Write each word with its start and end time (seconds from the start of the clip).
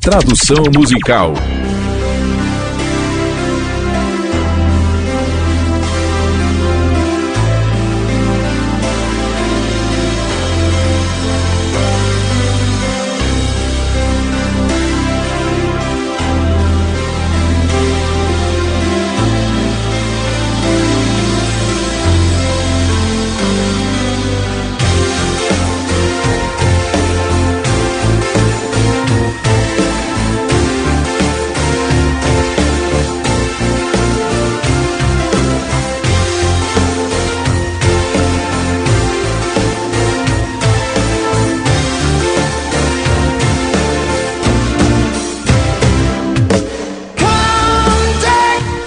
Tradução 0.00 0.64
musical. 0.74 1.34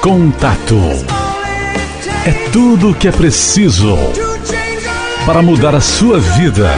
Contato 0.03 0.77
é 2.25 2.31
tudo 2.51 2.89
o 2.89 2.93
que 2.93 3.07
é 3.07 3.11
preciso 3.13 3.97
para 5.25 5.41
mudar 5.41 5.73
a 5.73 5.79
sua 5.79 6.19
vida, 6.19 6.69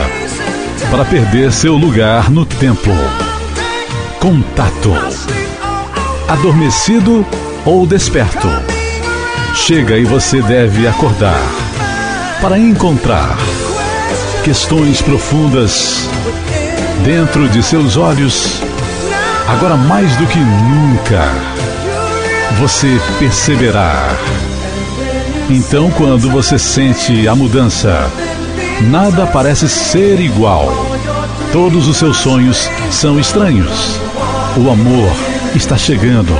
para 0.91 1.03
perder 1.05 1.51
seu 1.51 1.73
lugar 1.73 2.29
no 2.29 2.45
tempo. 2.45 2.91
Contato. 4.19 4.93
Adormecido 6.27 7.25
ou 7.65 7.87
desperto. 7.87 8.47
Chega 9.55 9.97
e 9.97 10.05
você 10.05 10.39
deve 10.43 10.87
acordar 10.87 11.41
para 12.39 12.59
encontrar 12.59 13.35
questões 14.43 15.01
profundas 15.01 16.07
dentro 17.03 17.49
de 17.49 17.63
seus 17.63 17.97
olhos, 17.97 18.61
agora 19.47 19.75
mais 19.75 20.15
do 20.17 20.27
que 20.27 20.37
nunca 20.37 21.55
você 22.59 22.99
perceberá. 23.19 24.09
Então, 25.49 25.91
quando 25.91 26.29
você 26.29 26.57
sente 26.57 27.27
a 27.27 27.35
mudança, 27.35 28.09
nada 28.89 29.27
parece 29.27 29.69
ser 29.69 30.19
igual. 30.19 30.71
Todos 31.51 31.87
os 31.87 31.97
seus 31.97 32.17
sonhos 32.17 32.69
são 32.89 33.19
estranhos. 33.19 33.99
O 34.57 34.69
amor 34.69 35.11
está 35.55 35.77
chegando. 35.77 36.33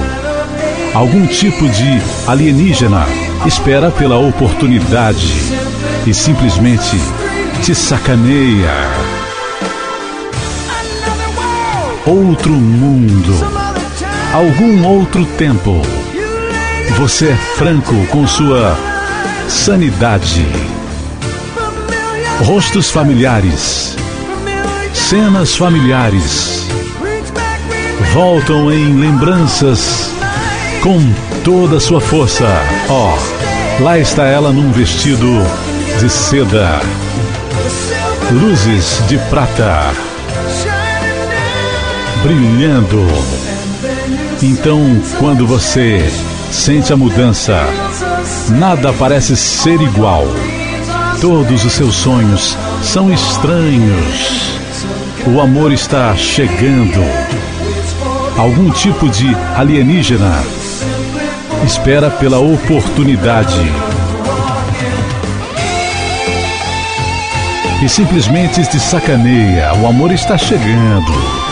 Algum 0.93 1.27
tipo 1.27 1.67
de 1.69 2.01
alienígena 2.25 3.05
espera 3.45 3.91
pela 3.91 4.17
oportunidade 4.17 5.33
e 6.07 6.13
simplesmente 6.13 6.97
te 7.61 7.75
sacaneia. 7.75 8.71
Outro 12.05 12.51
mundo. 12.51 13.33
Algum 14.33 14.85
outro 14.85 15.25
tempo 15.37 15.81
você 16.97 17.27
é 17.29 17.35
franco 17.35 17.93
com 18.07 18.25
sua 18.25 18.75
sanidade. 19.49 20.45
Rostos 22.45 22.89
familiares, 22.89 23.97
cenas 24.93 25.55
familiares 25.55 26.65
voltam 28.13 28.71
em 28.71 28.97
lembranças 28.97 30.09
com 30.81 30.99
toda 31.43 31.77
a 31.77 31.79
sua 31.81 31.99
força. 31.99 32.47
Ó, 32.87 33.13
oh, 33.13 33.83
lá 33.83 33.99
está 33.99 34.25
ela 34.25 34.53
num 34.53 34.71
vestido 34.71 35.27
de 35.99 36.09
seda, 36.09 36.79
luzes 38.31 39.01
de 39.07 39.17
prata, 39.29 39.91
brilhando. 42.23 43.05
Então, 44.41 45.01
quando 45.19 45.45
você 45.45 46.09
Sente 46.51 46.93
a 46.93 46.97
mudança. 46.97 47.59
Nada 48.57 48.93
parece 48.93 49.35
ser 49.35 49.81
igual. 49.81 50.25
Todos 51.21 51.65
os 51.65 51.73
seus 51.73 51.95
sonhos 51.95 52.57
são 52.81 53.11
estranhos. 53.11 54.59
O 55.27 55.41
amor 55.41 55.71
está 55.71 56.15
chegando. 56.15 57.03
Algum 58.37 58.69
tipo 58.71 59.09
de 59.09 59.35
alienígena 59.55 60.43
espera 61.65 62.09
pela 62.11 62.39
oportunidade. 62.39 63.61
E 67.83 67.89
simplesmente 67.89 68.65
te 68.65 68.79
sacaneia. 68.79 69.73
O 69.75 69.87
amor 69.87 70.11
está 70.11 70.37
chegando. 70.37 71.44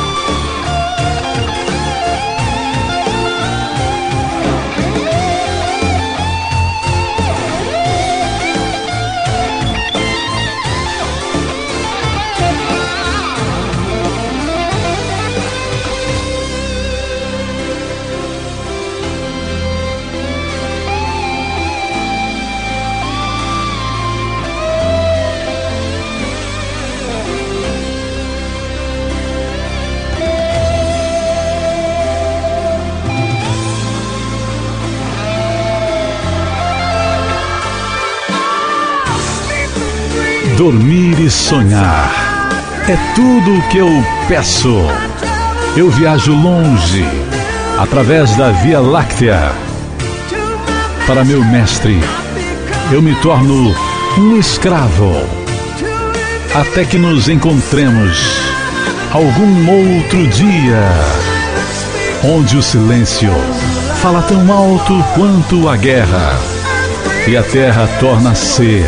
Dormir 40.57 41.19
e 41.19 41.29
sonhar. 41.29 42.11
É 42.87 42.97
tudo 43.15 43.57
o 43.57 43.61
que 43.69 43.77
eu 43.77 43.89
peço. 44.27 44.77
Eu 45.75 45.89
viajo 45.89 46.33
longe, 46.33 47.05
através 47.79 48.35
da 48.35 48.51
Via 48.51 48.79
Láctea. 48.79 49.51
Para 51.07 51.23
meu 51.25 51.43
mestre, 51.43 51.99
eu 52.91 53.01
me 53.01 53.15
torno 53.15 53.75
um 54.17 54.37
escravo. 54.37 55.15
Até 56.53 56.85
que 56.85 56.97
nos 56.97 57.29
encontremos 57.29 58.39
algum 59.11 59.97
outro 59.97 60.27
dia, 60.27 60.83
onde 62.23 62.57
o 62.57 62.61
silêncio 62.61 63.31
fala 64.01 64.21
tão 64.21 64.51
alto 64.51 65.03
quanto 65.15 65.67
a 65.67 65.75
guerra, 65.75 66.37
e 67.27 67.35
a 67.35 67.41
terra 67.41 67.89
torna 67.99 68.31
a 68.31 68.35
ser 68.35 68.85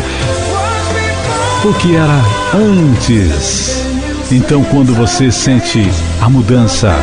o 1.68 1.74
que 1.74 1.96
era 1.96 2.20
antes. 2.54 3.84
Então, 4.30 4.62
quando 4.64 4.94
você 4.94 5.32
sente 5.32 5.82
a 6.20 6.28
mudança, 6.28 6.94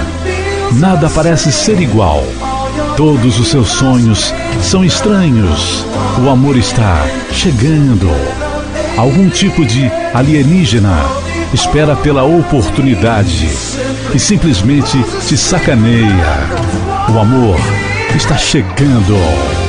nada 0.73 1.09
parece 1.09 1.51
ser 1.51 1.81
igual. 1.81 2.23
Todos 2.95 3.39
os 3.39 3.49
seus 3.49 3.69
sonhos 3.69 4.33
são 4.61 4.85
estranhos. 4.85 5.85
O 6.23 6.29
amor 6.29 6.55
está 6.55 7.05
chegando. 7.31 8.09
Algum 8.97 9.29
tipo 9.29 9.65
de 9.65 9.91
alienígena 10.13 10.97
espera 11.53 11.95
pela 11.95 12.23
oportunidade 12.23 13.49
e 14.13 14.19
simplesmente 14.19 14.97
te 15.27 15.35
sacaneia. 15.37 16.47
O 17.13 17.19
amor 17.19 17.57
está 18.15 18.37
chegando. 18.37 19.62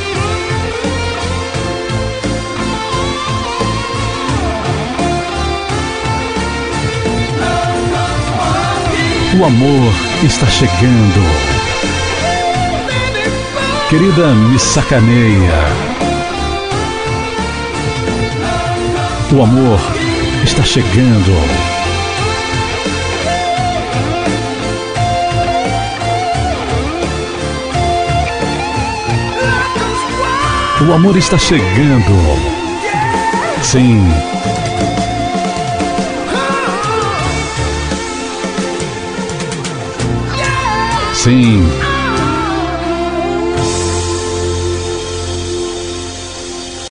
O 9.36 9.44
amor 9.44 9.92
está 10.22 10.46
chegando. 10.46 11.20
Querida, 13.90 14.28
me 14.32 14.56
sacaneia. 14.60 15.50
O 19.32 19.42
amor 19.42 19.80
está 20.44 20.62
chegando. 20.62 21.32
O 30.88 30.92
amor 30.92 31.16
está 31.16 31.36
chegando. 31.38 32.14
Sim. 33.62 34.33
Sempre. 41.24 41.83